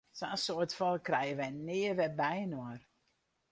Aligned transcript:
Sa'n 0.19 0.39
soad 0.43 0.71
folk 0.77 1.03
krije 1.09 1.35
wy 1.39 1.49
nea 1.65 1.93
wer 1.97 2.13
byinoar! 2.19 2.79